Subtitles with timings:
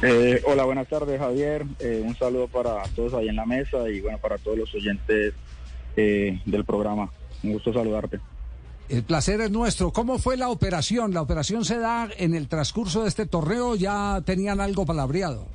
[0.00, 1.64] Eh, hola, buenas tardes Javier.
[1.80, 5.34] Eh, un saludo para todos ahí en la mesa y bueno, para todos los oyentes
[5.96, 7.10] eh, del programa.
[7.42, 8.20] Un gusto saludarte.
[8.88, 9.92] El placer es nuestro.
[9.92, 11.12] ¿Cómo fue la operación?
[11.12, 13.74] ¿La operación se da en el transcurso de este torneo?
[13.74, 15.46] ¿Ya tenían algo palabreado?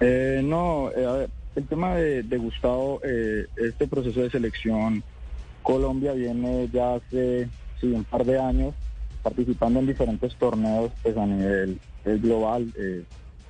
[0.00, 5.02] no, a ver, el tema de, de Gustavo, este proceso de selección,
[5.62, 7.48] Colombia viene ya hace
[7.80, 8.74] sí, un par de años
[9.28, 12.72] participando en diferentes torneos pues, a nivel global.
[12.78, 13.04] Eh,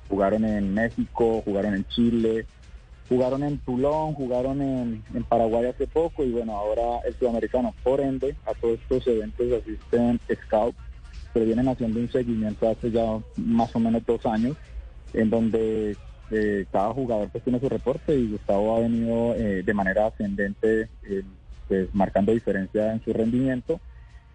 [0.09, 2.45] jugaron en México, jugaron en Chile,
[3.07, 7.73] jugaron en Toulon, jugaron en, Paraguay hace poco y bueno, ahora el sudamericano.
[7.83, 10.77] Por ende, a todos estos eventos asisten scouts,
[11.33, 14.57] pero vienen haciendo un seguimiento hace ya más o menos dos años,
[15.13, 15.95] en donde
[16.31, 20.89] eh, cada jugador pues tiene su reporte y Gustavo ha venido eh, de manera ascendente,
[21.67, 23.79] pues marcando diferencia en su rendimiento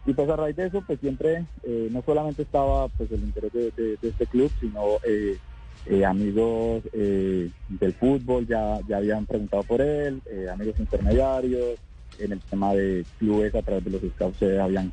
[0.06, 3.52] y pues a raíz de eso, pues siempre eh, no solamente estaba pues el interés
[3.52, 5.38] de, este club, sino eh,
[5.86, 10.20] eh, amigos del fútbol ya, ya habían preguntado por él,
[10.52, 11.78] amigos intermediarios,
[12.18, 14.92] en el tema de clubes a través de los scouts se habían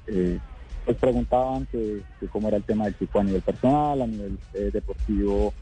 [0.83, 2.01] pues preguntaban que,
[2.31, 4.37] cómo era el tema del tipo a nivel personal, a nivel
[4.71, 5.53] deportivo,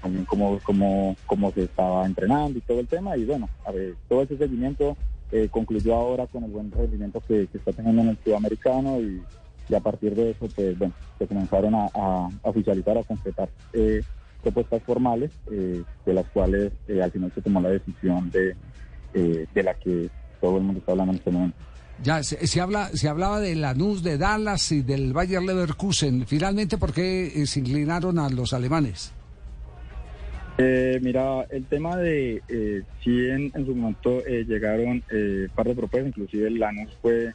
[0.00, 3.16] también cómo, cómo, cómo se estaba entrenando y todo el tema.
[3.16, 4.96] Y bueno, a ver, todo ese seguimiento
[5.32, 9.22] eh, concluyó ahora con el buen rendimiento que, está teniendo en el sudamericano y,
[9.68, 14.02] y, a partir de eso, pues bueno, se comenzaron a, oficializar, a concretar eh,
[14.42, 16.72] propuestas formales, eh, de las cuales
[17.02, 18.54] al final se tomó la decisión de,
[19.14, 20.10] de la que
[20.40, 21.56] todo el mundo está hablando en este momento.
[22.02, 26.26] Ya, se, habla, se hablaba de Lanús, de Dallas y del Bayer Leverkusen.
[26.26, 29.12] Finalmente, ¿por qué se inclinaron a los alemanes?
[30.58, 35.74] Eh, mira, el tema de eh, si en, su momento eh, llegaron eh, par de
[35.74, 37.32] propuestas, inclusive el Lanús fue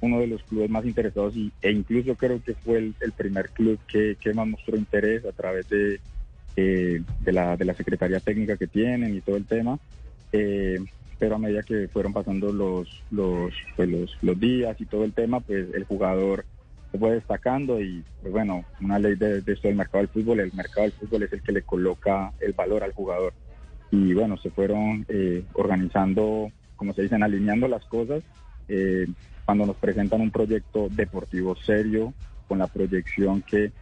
[0.00, 3.78] uno de los clubes más interesados y, e incluso creo que fue el, primer club
[3.86, 6.00] que, más mostró interés a través de,
[6.56, 9.78] de, la, de la Secretaría Técnica que tienen y todo el tema.
[10.30, 15.12] pero a medida que fueron pasando los, los, pues los, los días y todo el
[15.12, 16.44] tema, pues el jugador
[16.90, 20.52] se fue destacando y pues bueno, una ley de, esto del mercado del fútbol, el
[20.52, 23.32] mercado del fútbol es el que le coloca el valor al jugador.
[23.90, 28.22] Y bueno, se fueron eh, organizando, como se dicen, alineando las cosas.
[28.68, 29.06] Eh,
[29.44, 32.12] cuando nos presentan un proyecto deportivo serio,
[32.46, 33.72] con la proyección que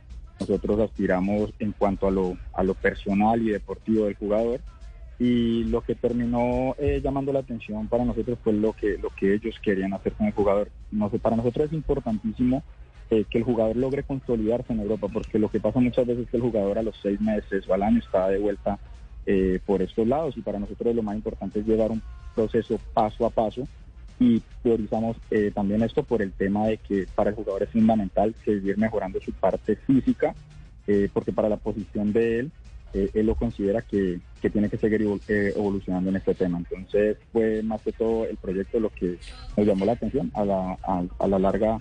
[0.40, 4.60] nosotros aspiramos en cuanto a lo, a lo personal y deportivo del jugador.
[5.18, 9.34] Y lo que terminó eh, llamando la atención para nosotros fue lo que, lo que
[9.34, 10.70] ellos querían hacer con el jugador.
[10.92, 12.62] No sé, para nosotros es importantísimo
[13.10, 16.30] eh, que el jugador logre consolidarse en Europa, porque lo que pasa muchas veces es
[16.30, 18.78] que el jugador a los seis meses o al año está de vuelta
[19.24, 22.02] eh, por estos lados y para nosotros lo más importante es llevar un
[22.34, 23.66] proceso paso a paso
[24.20, 28.34] y priorizamos eh, también esto por el tema de que para el jugador es fundamental
[28.44, 30.34] seguir mejorando su parte física,
[31.12, 32.52] porque para la posición de él,
[32.92, 34.20] él lo considera que,
[34.50, 36.58] tiene que seguir evolucionando en este tema.
[36.58, 39.18] Entonces fue más que todo el proyecto lo que
[39.56, 40.78] nos llamó la atención a la,
[41.18, 41.78] a la larga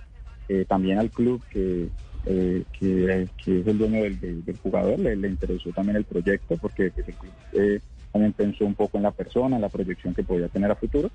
[0.48, 1.88] eh, también al club que,
[2.26, 7.14] eh, que, es el dueño del, jugador, le, interesó también el proyecto porque pues, el
[7.14, 7.80] club eh,
[8.12, 11.10] también pensó un poco en la persona, en la proyección que podía tener a futuro.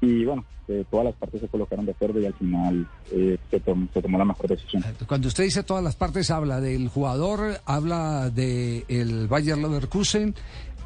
[0.00, 0.44] Y bueno,
[0.90, 4.24] todas las partes se colocaron de acuerdo y al final se, tomó, se, tomó, la
[4.24, 4.82] mejor decisión.
[5.06, 10.34] Cuando usted dice todas las partes, habla del jugador, habla del el Bayer Leverkusen,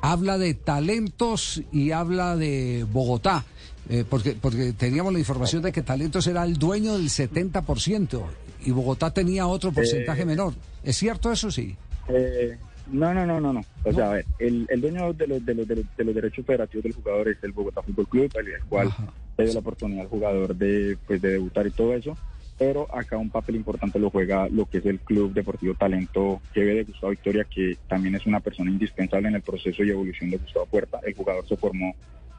[0.03, 3.47] habla de talentos y habla de Bogotá.
[3.89, 8.23] Eh, porque, porque teníamos la información de que Talentos era el dueño del 70%
[8.65, 10.55] y Bogotá tenía otro porcentaje eh, menor.
[10.83, 11.77] ¿Es cierto eso sí?
[12.09, 12.59] Eh,
[12.91, 13.65] no, no, no, no, no.
[13.85, 16.85] O sea, a ver, el, el dueño de los, de, los, de, los, derechos federativos
[16.85, 18.93] del jugador es el Bogotá Fútbol Club, el cual
[19.39, 22.17] le dio la oportunidad al jugador de, pues, de debutar y todo eso.
[22.59, 26.65] Pero acá un papel importante lo juega lo que es el Club Deportivo Talento que
[26.65, 30.31] ve de Gustavo Victoria, que también es una persona indispensable en el proceso y evolución
[30.31, 31.01] de Gustavo Puerta.
[31.05, 31.95] El jugador se formó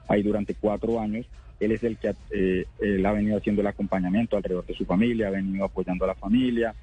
[0.07, 1.25] ahí durante cuatro años.
[1.59, 5.27] Él es el que eh, él ha venido haciendo el acompañamiento alrededor de su familia,
[5.27, 6.75] ha venido apoyando a la familia,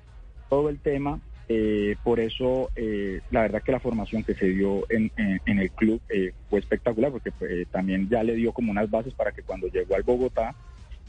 [0.49, 1.21] todo el tema.
[1.49, 5.11] Eh, por eso, eh, la verdad que la formación que se dio en,
[5.47, 6.01] el club
[6.49, 7.31] fue espectacular, porque
[7.71, 10.55] también ya le dio como unas bases para que cuando llegó al Bogotá,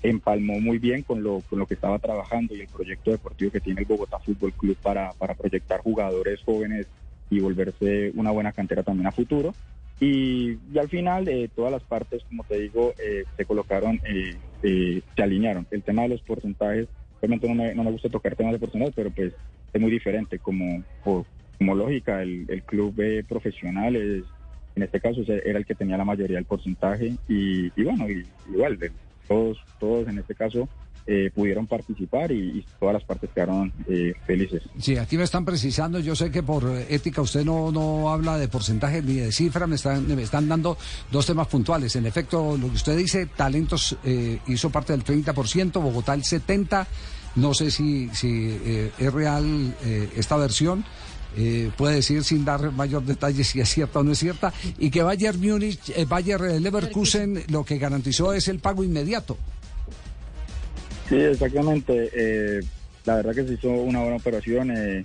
[0.04, 3.60] empalmó muy bien con lo, con lo que estaba trabajando y el proyecto deportivo que
[3.60, 6.88] tiene el Bogotá Fútbol Club para, para proyectar jugadores jóvenes
[7.30, 9.54] y volverse una buena cantera también a futuro.
[10.00, 15.02] Y, al final eh, todas las partes, como te digo, eh, se colocaron, eh, eh,
[15.16, 15.66] se alinearon.
[15.72, 16.88] El tema de los porcentajes,
[17.20, 19.34] obviamente no me, no me gusta tocar temas de porcentajes, pero pues
[19.74, 20.40] es muy diferente.
[20.40, 22.96] Como, como lógica, el, el club
[23.28, 24.24] profesional es,
[24.76, 28.06] en este caso era el que tenía la mayoría del porcentaje y, y bueno,
[28.52, 28.78] igual,
[29.28, 30.68] todos, todos en este caso
[31.08, 34.64] eh, pudieron participar y, todas las partes quedaron eh, felices.
[34.80, 38.48] Sí, aquí me están precisando, yo sé que por ética usted no, no habla de
[38.48, 40.76] porcentaje ni de cifra, me están, me están dando
[41.12, 41.96] dos temas puntuales.
[41.96, 46.88] En efecto, lo que usted dice, talentos eh, hizo parte del 30%, Bogotá el 70%,
[47.36, 48.58] no sé si, si
[48.98, 49.76] es real
[50.16, 50.86] esta versión.
[51.78, 55.04] puede decir sin dar mayor detalle si es cierta o no es cierta, y que
[55.04, 59.38] Bayern Múnich, Bayern Leverkusen lo que garantizó es el pago inmediato.
[61.08, 62.10] Sí, exactamente.
[62.14, 62.62] Eh,
[63.06, 64.72] la verdad que se hizo una buena operación.
[64.72, 65.04] Eh,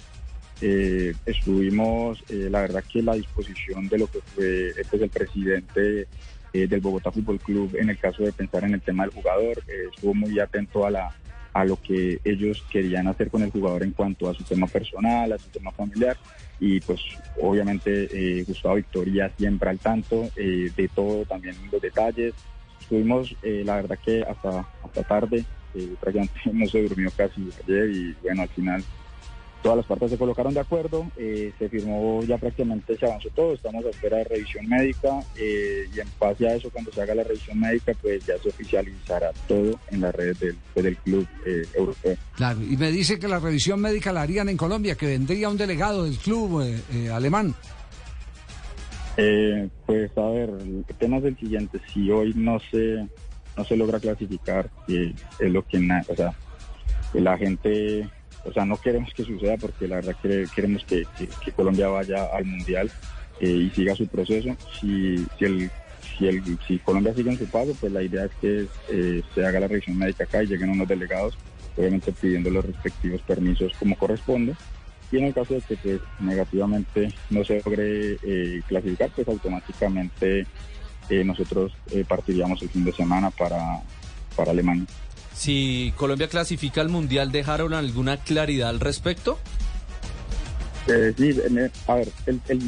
[0.63, 6.07] eh, estuvimos, la verdad que la disposición de lo que fue este el presidente
[6.53, 9.63] del Bogotá Fútbol Club en el caso de pensar en el tema del jugador,
[9.95, 11.17] estuvo muy atento a la
[11.53, 15.33] a lo que ellos querían hacer con el jugador en cuanto a su tema personal,
[15.33, 16.17] a su tema familiar
[16.61, 17.01] y pues
[17.41, 22.35] obviamente Gustavo Victoria siempre al tanto de todo, también los detalles.
[22.81, 25.45] Estuvimos la verdad que hasta, hasta tarde
[25.75, 28.85] eh, prácticamente no se durmió casi ayer y bueno, al final
[29.63, 33.55] todas las partes se colocaron de acuerdo, eh, se firmó ya prácticamente, se avanzó todo,
[33.55, 37.15] estamos a espera de revisión médica eh, y en base a eso cuando se haga
[37.15, 41.27] la revisión médica pues ya se oficializará todo en las redes del, pues, del club
[41.47, 42.17] eh, europeo.
[42.37, 45.59] Claro, y me dice que la revisión médica la harían en Colombia, que vendría un
[45.59, 46.65] delegado del club
[47.13, 47.55] alemán.
[49.87, 53.07] pues a ver, el tema es el siguiente, si hoy no se
[53.57, 56.35] no se logra clasificar, que es lo que, o sea,
[57.15, 58.09] la gente,
[58.45, 61.05] o sea, no queremos que suceda porque la verdad que queremos que,
[61.57, 62.91] Colombia vaya al Mundial
[63.41, 64.57] eh, y siga su proceso.
[64.81, 65.71] Si, si, el,
[66.19, 69.45] si, el, si Colombia sigue en su paso, pues la idea es que eh, se
[69.45, 71.37] haga la revisión médica acá y lleguen unos delegados,
[71.77, 74.55] obviamente pidiendo los respectivos permisos como corresponde.
[75.13, 80.47] Y en el caso de que pues, negativamente no se logre eh, clasificar, pues automáticamente
[81.25, 83.83] nosotros eh, partiríamos el fin de semana para,
[84.37, 84.87] para Alemania.
[85.35, 89.39] Si Colombia clasifica al Mundial, ¿dejaron alguna claridad al respecto?
[90.87, 91.35] Eh, sí,
[91.87, 92.09] a ver,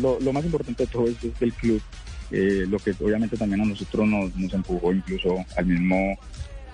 [0.00, 1.82] lo, más importante de todo esto es el club,
[2.30, 6.18] eh, lo que obviamente también a nosotros nos, nos empujó incluso al mismo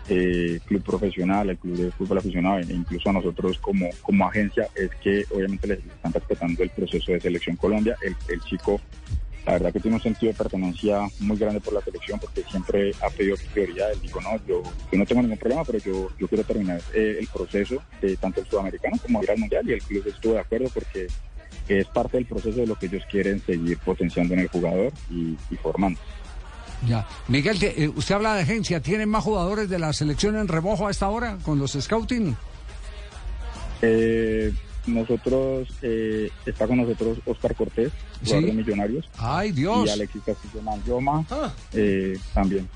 [0.09, 4.69] eh, club profesional, el club de fútbol aficionado e incluso a nosotros como, como agencia,
[4.75, 7.97] es que obviamente les están respetando el proceso de selección Colombia.
[8.03, 8.81] El, el chico
[9.49, 12.93] la verdad que tiene un sentido de pertenencia muy grande por la selección porque siempre
[13.00, 13.91] ha pedido prioridad.
[13.93, 14.62] Él dijo, no, yo,
[14.93, 18.47] no tengo ningún problema, pero yo, yo quiero terminar eh, el proceso de tanto el
[18.47, 21.06] sudamericano como ir al mundial y el club estuvo de acuerdo porque
[21.67, 25.35] es parte del proceso de lo que ellos quieren seguir potenciando en el jugador y,
[25.62, 25.99] formando.
[26.87, 27.06] Ya.
[27.29, 30.91] Miguel, eh, usted habla de agencia, ¿tienen más jugadores de la selección en remojo a
[30.91, 32.37] esta hora con los scouting?
[33.81, 34.53] Eh,
[34.94, 37.93] nosotros, eh, está con nosotros Oscar Cortés,
[38.25, 39.08] jugador de Millonarios.
[39.19, 39.87] ¡Ay, Dios!
[39.87, 41.52] Y Alexis Castillo Manjoma ah.
[41.73, 42.69] eh, también.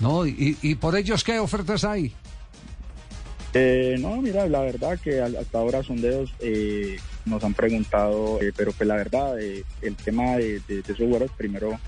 [0.00, 2.12] No, y, ¿y por ellos qué ofertas hay?
[3.52, 8.72] Eh, no, mira, la verdad que hasta ahora sondeos eh, nos han preguntado, eh, pero
[8.72, 11.78] pues la verdad, eh, el tema de, de, de esos jugadores, primero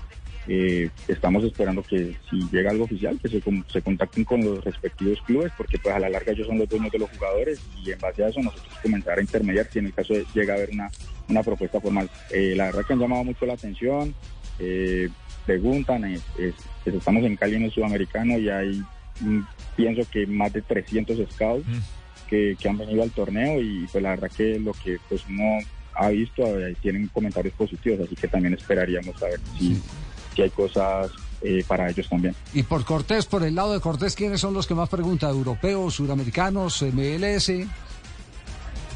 [0.49, 5.21] eh, estamos esperando que si llega algo oficial, que se, se, contacten con los respectivos
[5.23, 7.99] clubes, porque pues a la larga ellos son los dueños de los jugadores y en
[7.99, 10.69] base a eso nosotros comenzar a intermediar si en el caso de llega a haber
[10.71, 10.89] una,
[11.27, 12.09] una propuesta formal.
[12.31, 14.15] Eh, la verdad que han llamado mucho la atención,
[14.59, 15.09] eh,
[15.45, 16.05] preguntan,
[16.85, 18.81] estamos en Cali en el sudamericano y hay,
[19.19, 19.41] mm,
[19.75, 22.29] pienso que más de 300 scouts mm.
[22.29, 25.59] que, que, han venido al torneo y pues la verdad que lo que pues uno
[25.93, 26.43] ha visto,
[26.81, 29.81] tienen comentarios positivos, así que también esperaríamos a ver si
[30.43, 32.35] hay cosas eh, para ellos también.
[32.53, 35.31] Y por Cortés, por el lado de Cortés, ¿quiénes son los que más preguntan?
[35.31, 37.51] ¿Europeos, suramericanos, MLS?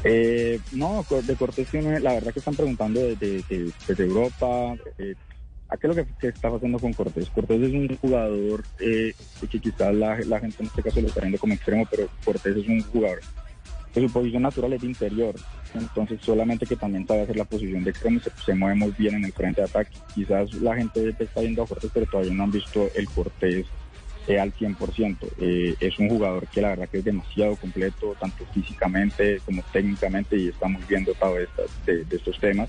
[0.04, 3.44] Eh, no, de Cortés la verdad que están preguntando desde,
[3.86, 4.74] desde, Europa.
[4.98, 5.14] Eh,
[5.68, 7.30] ¿A qué es lo que, está pasando con Cortés?
[7.30, 9.14] Cortés es un jugador eh,
[9.50, 12.56] que quizás la, la, gente en este caso lo está viendo como extremo, pero Cortés
[12.56, 13.20] es un jugador
[14.00, 15.34] su posición natural es de interior
[15.74, 19.24] entonces solamente que también sabe hacer la posición de extremo se, mueve muy bien en
[19.24, 19.96] el frente de ataque.
[20.14, 23.66] Quizás la gente está viendo a Cortés, pero todavía no han visto el Cortés
[24.26, 25.16] eh, al 100%.
[25.38, 30.36] Eh, es un jugador que la verdad que es demasiado completo, tanto físicamente como técnicamente,
[30.36, 32.68] y estamos viendo todo esto de, estos temas.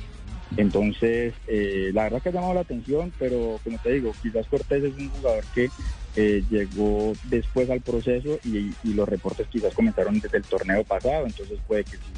[0.55, 4.83] Entonces, eh, la verdad que ha llamado la atención, pero como te digo, quizás Cortés
[4.83, 5.69] es un jugador que
[6.15, 11.25] eh, llegó después al proceso y, y, los reportes quizás comenzaron desde el torneo pasado,
[11.25, 12.13] entonces puede que sí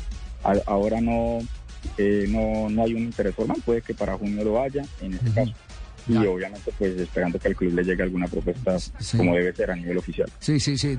[0.65, 1.39] ahora no,
[1.97, 5.31] eh, no, no hay un interés formal, puede que para junio lo haya en este
[5.31, 5.53] caso.
[6.07, 8.77] Y obviamente pues esperando que al club le llegue alguna propuesta
[9.17, 10.29] como debe ser a nivel oficial.
[10.39, 10.97] Sí, sí, sí.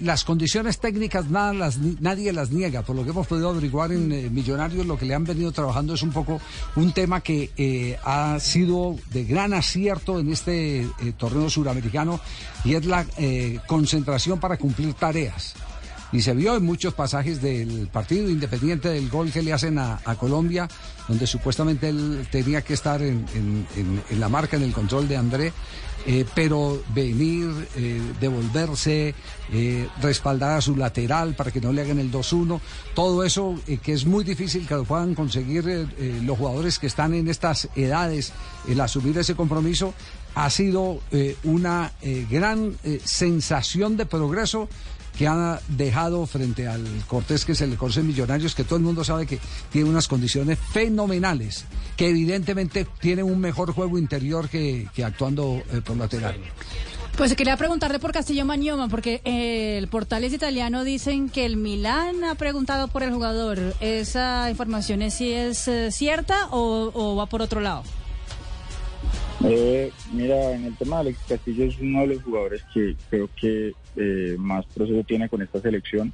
[0.00, 2.82] Las condiciones técnicas nada las, nadie las niega.
[2.82, 5.94] Por lo que hemos podido averiguar en eh, Millonarios, lo que le han venido trabajando
[5.94, 6.40] es un poco
[6.76, 10.86] un tema que eh, ha sido de gran acierto en este
[11.16, 12.20] torneo suramericano
[12.64, 13.06] y es la
[13.66, 15.54] concentración para cumplir tareas.
[16.12, 19.98] Y se vio en muchos pasajes del partido, independiente del gol que le hacen a,
[20.18, 20.68] Colombia,
[21.08, 23.26] donde supuestamente él tenía que estar en,
[24.10, 25.52] la marca, en el control de André.
[26.08, 29.12] Eh, pero venir, eh, devolverse,
[29.52, 32.60] eh, respaldar a su lateral para que no le hagan el 2-1,
[32.94, 35.88] todo eso que es muy difícil que lo puedan conseguir
[36.22, 38.32] los jugadores que están en estas edades,
[38.68, 39.94] el asumir ese compromiso,
[40.36, 41.00] ha sido
[41.42, 41.92] una
[42.30, 44.68] gran sensación de progreso
[45.16, 49.04] que ha dejado frente al Cortés, que es el Cortés Millonarios, que todo el mundo
[49.04, 49.38] sabe que
[49.70, 51.64] tiene unas condiciones fenomenales,
[51.96, 56.36] que evidentemente tiene un mejor juego interior que, actuando eh, por lateral.
[57.16, 62.22] Pues quería preguntarle por Castillo Mañoma, porque eh, el portales italiano dicen que el Milán
[62.24, 63.74] ha preguntado por el jugador.
[63.80, 67.84] ¿Esa información es si es eh, cierta o va por otro lado?
[69.48, 73.28] Eh, mira, en el tema de Alex Castillo es uno de los jugadores que creo
[73.40, 76.12] que eh, más proceso tiene con esta selección.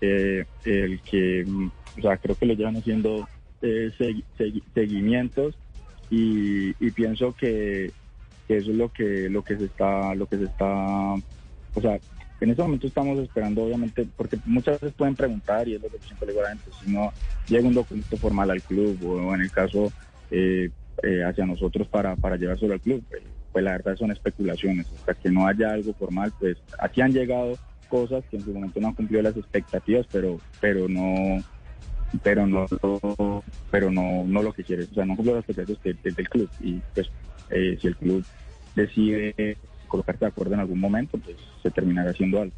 [0.00, 3.28] Eh, el que, mm, o sea, creo que le llevan haciendo
[3.62, 3.92] eh,
[4.74, 5.54] seguimientos
[6.08, 7.92] y, pienso que,
[8.48, 12.00] eso es lo que lo que se está lo que se está, o sea,
[12.40, 15.98] en este momento estamos esperando, obviamente, porque muchas veces pueden preguntar y es lo que
[15.98, 17.12] siempre le digo a la gente, si no
[17.48, 19.92] llega un documento formal al club o en el caso
[20.30, 20.70] eh,
[21.02, 23.02] eh, hacia nosotros para, para llevárselo al club.
[23.08, 24.86] Pues, pues, la verdad son especulaciones.
[24.98, 28.80] Hasta que no haya algo formal, pues aquí han llegado cosas que en su momento
[28.80, 31.42] no han cumplido las expectativas, pero, pero no
[32.24, 32.66] pero no
[33.70, 36.80] pero no no lo que quieres o sea no cumplió las expectativas del club y
[36.92, 37.08] pues
[37.50, 38.24] eh, si el club
[38.74, 42.54] decide colocarse de acuerdo en algún momento pues se terminará haciendo algo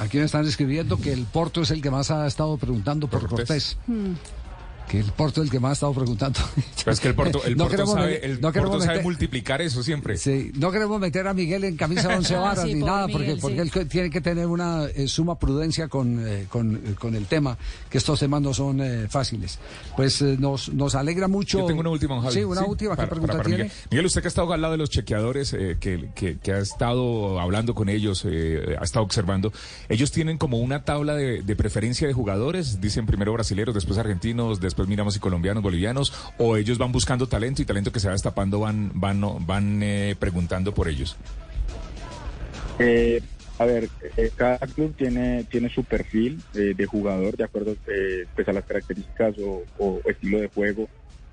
[0.00, 3.26] Aquí me están escribiendo que el Porto es el que más ha estado preguntando por
[3.26, 3.76] Cortés.
[3.88, 4.12] Hmm
[4.88, 6.40] que el Porto es el que más ha estado preguntando.
[6.86, 10.16] es que el Porto, el Porto, sabe, el Porto sabe multiplicar eso siempre.
[10.16, 13.60] Sí, no queremos meter a Miguel en camisa de once varas ni nada, porque, porque
[13.60, 17.56] él tiene que tener una eh, suma prudencia con, eh, con, eh, con, el tema,
[17.88, 19.58] que estos temas no son fáciles.
[19.96, 21.60] Pues nos, nos alegra mucho.
[21.60, 22.34] Yo tengo una última, Javi.
[22.34, 22.96] Sí, una última.
[22.96, 23.70] ¿Qué pregunta tiene?
[23.90, 24.06] Miguel.
[24.06, 27.74] usted que ha estado al lado de los chequeadores, que, que, que, ha estado hablando
[27.74, 29.52] con ellos, ha estado observando,
[29.88, 34.60] ellos tienen como una tabla de, de preferencia de jugadores, dicen primero brasileños, después argentinos,
[34.60, 38.08] después después miramos si colombianos, bolivianos, o ellos van buscando talento y talento que se
[38.08, 41.16] va destapando van, van, van eh, preguntando por ellos?
[42.80, 43.22] Eh,
[43.60, 47.76] a ver, eh, cada club tiene, tiene su perfil de jugador de acuerdo
[48.34, 50.88] pues a las características o, estilo de juego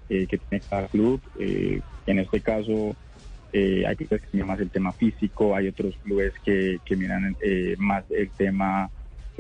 [0.08, 1.20] que tiene cada club.
[1.40, 2.96] en este caso,
[3.52, 7.36] hay clubes que miran más el tema físico, hay otros clubes que, que miran
[7.80, 8.92] más el tema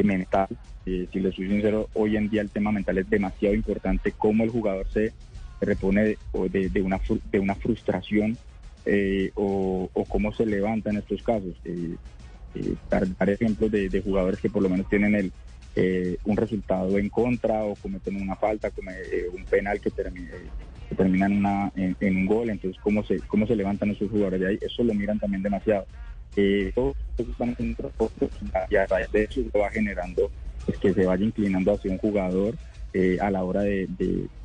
[0.03, 0.47] mental.
[0.85, 4.43] Eh, si les soy sincero, hoy en día el tema mental es demasiado importante, cómo
[4.43, 5.13] el jugador se
[5.59, 6.99] repone de, de, una,
[7.31, 8.37] de una frustración
[8.85, 11.55] eh, o, cómo se levanta en estos casos.
[11.65, 11.95] Eh,
[12.89, 17.75] dar, ejemplos de, jugadores que por lo menos tienen el, un resultado en contra o
[17.75, 18.91] cometen una falta, como
[19.33, 20.31] un penal que, termine,
[20.89, 24.41] que termina en, una, en, un gol, entonces cómo se, cómo se levantan esos jugadores
[24.41, 25.85] de ahí, eso lo miran también demasiado.
[26.35, 26.95] Eh, todos
[27.37, 27.55] van
[28.69, 30.31] y a raíz de eso se va generando
[30.65, 32.55] pues, que se vaya inclinando hacia un jugador
[32.93, 33.87] eh, a la hora de,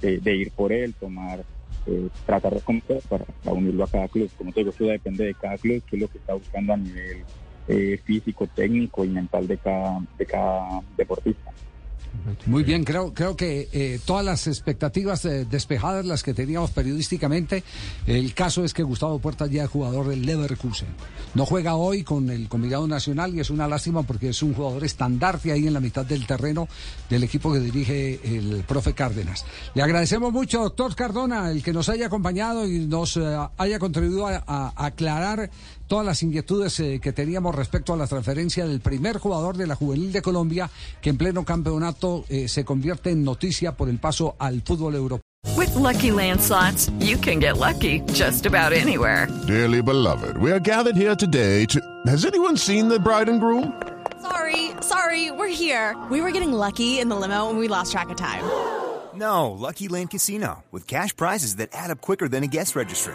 [0.02, 1.40] ir por él, tomar,
[1.86, 4.30] eh, tratar de comprar para, unirlo a cada club.
[4.36, 6.76] Como te digo, eso depende de cada club, qué es lo que está buscando a
[6.76, 7.24] nivel
[7.68, 11.50] eh, físico, técnico y mental de cada, de cada deportista.
[12.46, 17.62] Muy bien, creo, creo que eh, todas las expectativas eh, despejadas, las que teníamos periodísticamente,
[18.06, 20.88] el caso es que Gustavo Puerta ya es jugador del Leverkusen.
[21.34, 24.84] No juega hoy con el combinado nacional y es una lástima porque es un jugador
[24.84, 26.68] estandarte ahí en la mitad del terreno
[27.08, 29.44] del equipo que dirige el profe Cárdenas.
[29.74, 34.26] Le agradecemos mucho, doctor Cardona, el que nos haya acompañado y nos eh, haya contribuido
[34.26, 35.50] a aclarar
[35.86, 39.74] todas las inquietudes eh, que teníamos respecto a la transferencia del primer jugador de la
[39.74, 44.36] juvenil de Colombia que en pleno campeonato eh, se convierte en noticia por el paso
[44.38, 45.22] al fútbol europeo.
[45.56, 49.28] With lucky landslots, you can get lucky just about anywhere.
[49.46, 51.80] Dearly beloved, we are gathered here today to.
[52.06, 53.72] Has anyone seen the bride and groom?
[54.20, 55.96] Sorry, sorry, we're here.
[56.10, 58.42] We were getting lucky in the limo and we lost track of time.
[59.14, 63.14] No, Lucky Land Casino with cash prizes that add up quicker than a guest registry